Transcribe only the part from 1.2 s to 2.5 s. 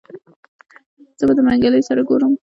به د منګلي سره ګورم.